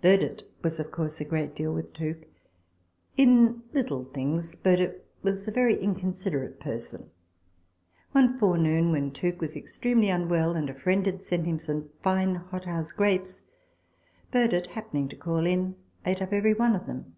Burdett 0.00 0.50
was, 0.62 0.80
of 0.80 0.90
course, 0.90 1.20
a 1.20 1.26
great 1.26 1.54
deal 1.54 1.70
with 1.74 1.92
Tooke. 1.92 2.24
In 3.18 3.64
little 3.74 4.06
things, 4.06 4.56
Burdett 4.56 5.06
was 5.20 5.46
a 5.46 5.50
very 5.52 5.76
inconsiderate 5.78 6.58
person. 6.58 7.10
One 8.12 8.38
forenoon, 8.38 8.92
when 8.92 9.10
Tooke 9.10 9.42
was 9.42 9.54
extremely 9.54 10.08
unwell, 10.08 10.56
and 10.56 10.70
a 10.70 10.74
friend 10.74 11.04
had 11.04 11.20
sent 11.20 11.44
him 11.44 11.58
some 11.58 11.90
fine 12.02 12.36
hot 12.36 12.64
house 12.64 12.92
grapes, 12.92 13.42
Burdett, 14.30 14.68
happening 14.68 15.06
to 15.10 15.16
call 15.16 15.44
in, 15.46 15.76
ate 16.06 16.22
up 16.22 16.32
every 16.32 16.54
one 16.54 16.74
of 16.74 16.86
them. 16.86 17.14